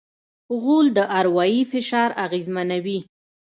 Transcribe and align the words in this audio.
غول 0.61 0.87
د 0.97 0.99
اروایي 1.19 1.61
فشار 1.71 2.09
اغېزمنوي. 2.25 2.99